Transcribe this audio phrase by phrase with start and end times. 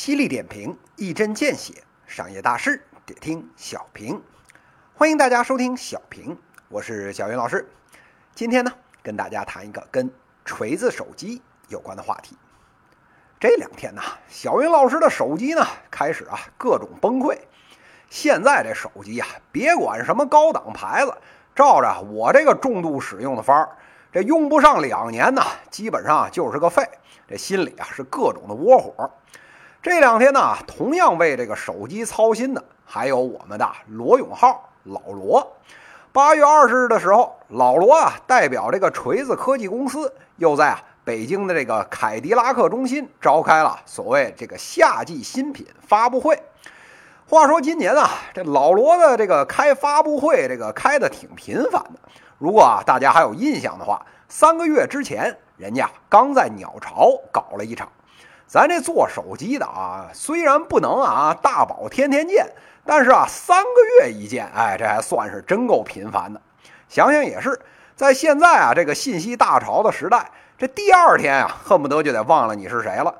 [0.00, 4.22] 犀利点评，一针见血，商业大事得听小平。
[4.94, 6.38] 欢迎大家收听小平，
[6.70, 7.70] 我是小云老师。
[8.34, 8.72] 今天呢，
[9.02, 10.10] 跟大家谈一个跟
[10.42, 12.34] 锤子手机有关的话题。
[13.38, 17.36] 这两天呢，小云老师的手机呢开始啊各种崩溃。
[18.08, 21.14] 现在这手机呀，别管什么高档牌子，
[21.54, 23.76] 照着我这个重度使用的方儿，
[24.10, 26.88] 这用不上两年呢，基本上就是个废。
[27.28, 29.10] 这心里啊是各种的窝火。
[29.82, 35.56] 这两天呢，同样为这个手机操心的还有我们的罗永浩老罗。
[36.12, 46.38] 八月二十日的时候，老罗啊代表这个锤子科技公司，又在啊北京的这个凯迪拉克中心召开了所谓这个夏季新品发布会。
[47.26, 51.98] 话说今年啊，这老罗的这个开发布会，这个开的挺频繁的。
[52.36, 57.90] 如果啊大家还有印象的话，三个月之前，人家刚在鸟巢搞了一场。
[58.50, 62.44] 咱这做手机的啊，虽然不能啊大宝天天见，
[62.84, 63.70] 但是啊三个
[64.00, 66.40] 月一见，哎，这还算是真够频繁的。
[66.88, 67.60] 想想也是，
[67.94, 73.14] 在现在啊这个信息大潮的时代，这第二天啊恨不得就得忘了你是谁了。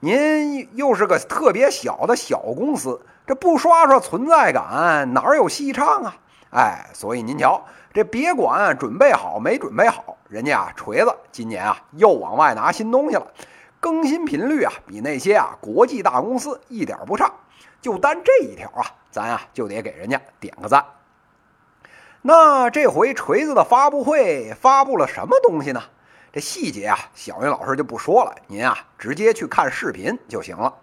[0.00, 6.14] 您又是个特别小的小公司，这不刷刷存在感，哪有戏唱啊？
[6.50, 13.26] 哎，所以您瞧，这别管准备好没准备好，人家啊锤子今年啊又往外拿新东西了。
[13.80, 17.32] 更新频率啊，比那些啊国际大公司一点不差。
[17.80, 20.84] 就单这一条啊，咱啊就得给人家点个赞。
[22.22, 25.82] 那这回锤子的发布会发布了什么东西呢？
[26.32, 30.74] 这细节啊，小云老师就不说了，您啊直接去看视频就行了。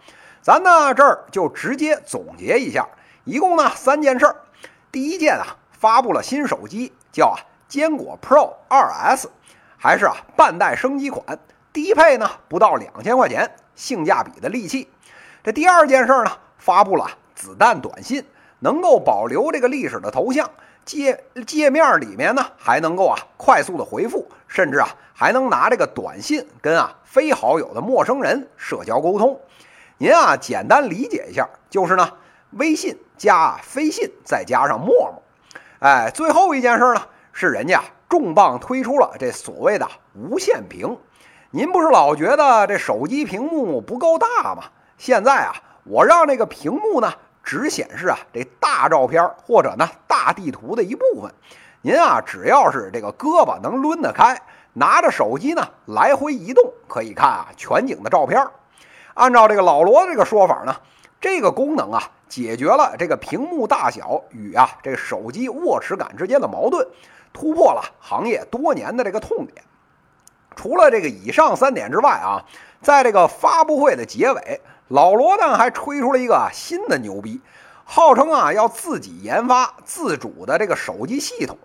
[0.41, 2.88] 咱呢这儿就直接总结一下，
[3.25, 4.35] 一共呢三件事儿。
[4.91, 9.27] 第一件啊，发布了新手机，叫啊坚果 Pro 2S，
[9.77, 11.38] 还是啊半代升级款。
[11.76, 14.90] 低配呢不到两千块钱，性价比的利器。
[15.44, 17.06] 这第二件事呢，发布了
[17.36, 18.24] 子弹短信，
[18.59, 20.50] 能够保留这个历史的头像
[20.85, 29.38] 界界面里面呢，还能够啊快速的回复，甚至啊还能拿这个短信跟啊非好友的陌生人社交沟通。
[29.97, 32.09] 您啊简单理解一下，就是呢
[32.52, 35.22] 微信加飞信再加上陌陌。
[35.80, 37.02] 哎，最后一件事呢，
[37.34, 40.97] 是人家重磅推出了这所谓的无线屏。
[41.55, 44.63] 您不是老觉得这手机屏幕不够大吗？
[44.97, 45.55] 现在啊，
[45.85, 47.13] 我让这个屏幕呢
[47.45, 51.33] 只显示啊这大照片或者呢大地图的一部分。
[51.81, 54.41] 您啊，只要是这个胳膊能抡得开，
[54.73, 58.45] 拿着手机呢来回移动，可以看啊全景的照片。
[59.13, 60.75] 按照这个老罗这个说法呢，
[61.22, 66.85] 这个功能啊解决了这个屏幕大小与啊这手机握持感之间的矛盾，
[67.31, 69.63] 突破了行业多年的这个痛点。
[70.55, 72.45] 除了这个以上三点之外啊，
[72.81, 77.41] 在这个发布会的结尾，老罗呢还吹出了一个新的牛逼，
[77.83, 81.57] 号称啊要自己研发自主的这个手机系统。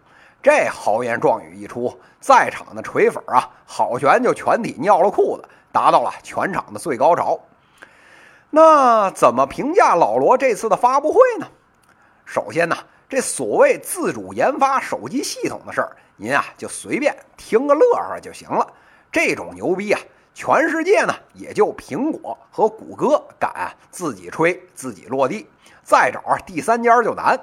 [0.43, 7.39] 这豪言壮语一出，在场的锤粉啊，好悬就全体尿了裤子，达到了全场的最高潮。
[8.49, 11.47] 那怎么评价老罗这次的发布会呢？
[12.25, 12.77] 首先呢，
[13.11, 18.65] 这所谓自主研发手机系统的事儿，您啊就随便听个乐呵就行了。
[19.11, 20.01] 这种牛逼啊，
[20.33, 25.49] 全世界呢也就苹果和谷歌敢自己吹自己落地，
[25.83, 27.37] 再找第三家就难。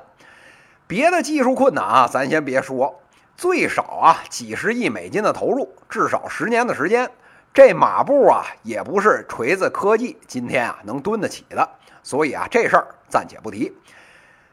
[0.88, 3.02] 别的技术困难啊，咱先别说，
[3.36, 7.12] 最少啊几十亿美金的投入，至少十年的时间，
[7.54, 11.70] 这马步啊也不是锤子科技今天啊能蹲得起的。
[12.02, 13.76] 所以啊这事儿暂且不提。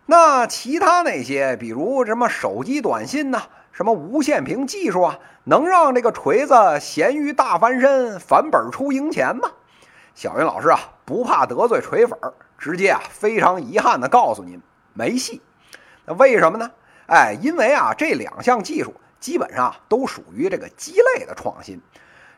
[0.06, 3.42] 那其他那些，比如什么手机短信呢？
[3.72, 9.50] 什么无线屏技术啊，能让这个锤子咸鱼大翻身，返本出赢钱吗？
[10.14, 12.16] 小云老师啊，不怕得罪锤粉，
[12.56, 14.60] 直接啊非常遗憾的告诉您，
[14.92, 15.42] 没戏。
[16.04, 16.70] 那为什么呢？
[17.06, 21.80] 哎，因为啊这两项技术基本上都属于这个鸡肋的创新。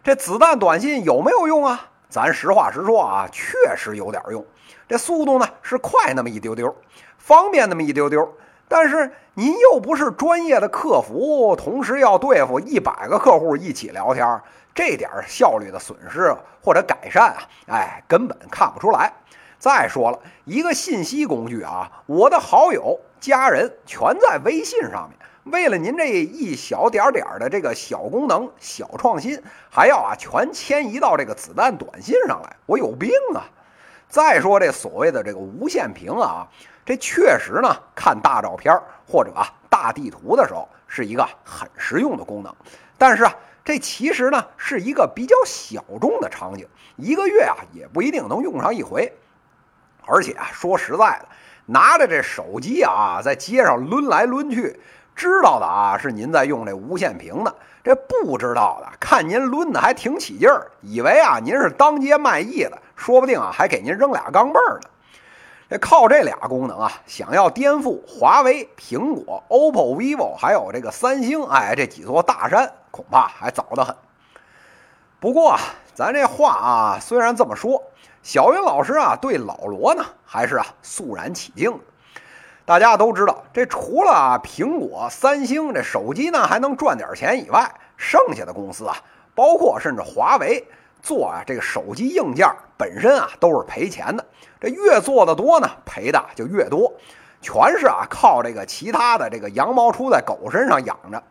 [0.03, 1.91] 这子弹短信有没有用啊？
[2.09, 4.45] 咱实话实说啊，确实有点用。
[4.89, 6.75] 这速度呢是快那么一丢丢，
[7.19, 8.33] 方便那么一丢丢。
[8.69, 14.41] 但是您又不是专业的客服，同时要对付一百个客户一起聊天，
[14.75, 17.39] 这点效率的损失或者改善啊，
[17.69, 19.13] 哎，根本看不出来。
[19.59, 29.41] 再说了，一个信息工具啊，我的好友、家人全在微信上面，为了您这一小点点的这个小功能、小创新，
[29.71, 33.47] 还要啊全迁移到这个子弹短信上来，我有病啊！
[34.09, 36.49] 再说这所谓的这个无线屏啊。
[36.85, 38.77] 这确实呢，看大照片
[39.07, 42.53] 或者啊大地图的时候是一个很实用的功能，
[42.99, 43.33] 但是啊，
[43.65, 46.67] 这其实呢是一个比较小众的场景，
[46.97, 49.13] 一个月啊也不一定能用上一回。
[50.07, 51.29] 而且啊，说实在的，
[51.67, 54.81] 拿着这手机啊，在街上抡来抡去，
[55.17, 57.53] 知道的啊是您在用这无线屏的，
[57.83, 64.91] 这不知道的看您抡的还挺起劲儿，以为啊您是当街卖艺的，说不定啊还给您扔俩钢镚儿呢。
[65.69, 73.97] 这靠这俩功能啊，想要颠覆华为、苹果、OPPO、vivo 还有这个三星，哎，这几座大山恐怕还早得很。
[75.19, 75.61] 不过啊，
[75.93, 77.83] 咱这话啊，虽然这么说，
[78.23, 81.79] 小云老师啊，对老罗呢还是啊肃然起敬的。
[82.67, 88.97] 大家都知道，这除了啊苹果、三星这手机呢还能赚点钱以外，剩下的公司啊，
[89.37, 90.67] 包括甚至华为。
[91.03, 94.25] 做啊，这个手机硬件本身啊都是赔钱的，
[94.61, 96.93] 这越做的多呢，赔的就越多，
[97.41, 101.23] 全是啊靠这个其他的这个羊毛出在狗身上养着。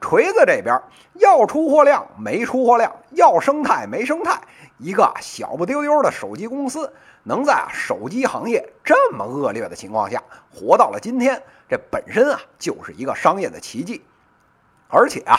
[0.00, 0.80] 锤子这边
[1.14, 4.40] 要出货量没出货量，要生态没生态，
[4.78, 10.22] 一个小不丢丢的手机公司，能在手机行业这么恶劣的情况下
[10.54, 14.04] 活到了今天，这本身啊就是一个商业的奇迹，
[14.88, 15.38] 而且啊。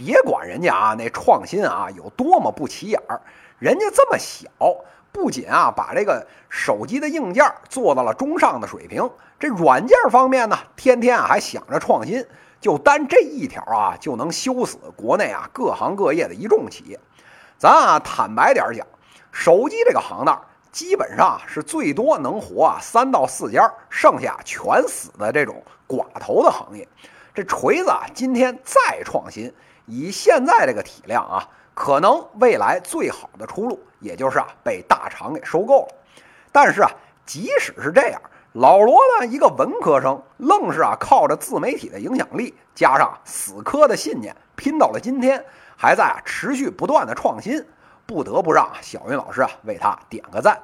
[0.00, 3.20] 别管人家啊，那创新啊有多么不起眼儿，
[3.58, 4.48] 人家这么小，
[5.10, 9.10] 不仅啊把这个手机的硬件做到了中上的水平，
[9.40, 12.24] 这软件方面呢，天天啊还想着创新，
[12.60, 16.98] 就单这一条啊，就能羞死国内啊各行各业的一众企业。
[17.56, 18.86] 咱啊坦白点讲，
[19.32, 20.40] 手机这个行当
[20.70, 26.86] 基本上是最多能活啊三到四家，剩下全死的这种寡头的行业。
[27.34, 29.52] 这锤子啊，今天再创新。
[29.86, 35.94] 以现在这个体量啊，可能未来最好的出路，也就是啊被大厂给收购了。
[36.52, 36.90] 但是啊，
[37.24, 38.20] 即使是这样，
[38.54, 45.44] 老罗呢一个文科生，愣是啊靠着自媒体的影响力，加上死磕的信念，拼到了今天，
[45.76, 47.64] 还在啊持续不断的创新，
[48.06, 50.60] 不得不让小云老师啊为他点个赞。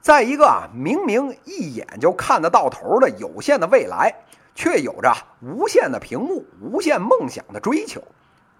[0.00, 4.12] 在一个啊明明一眼就看得到头的有限的未来，
[4.54, 8.02] 却有着无限的屏幕、无限梦想的追求。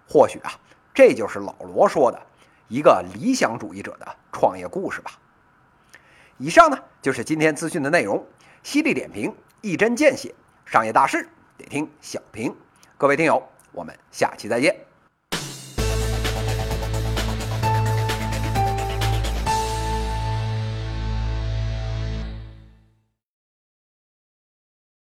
[0.09, 0.53] 或许啊，
[0.95, 2.23] 这就是老罗说的
[2.69, 5.11] 一个理想主义者的创业故事吧。
[6.39, 8.25] 以上呢就是今天资讯的内容，
[8.67, 10.35] 犀利点评，一针见血，
[10.65, 12.53] 商业大事得听小平。
[12.99, 13.41] 各位听友，
[13.71, 14.77] 我们下期再见。